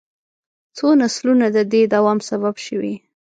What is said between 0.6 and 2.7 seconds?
څو نسلونه د دې دوام سبب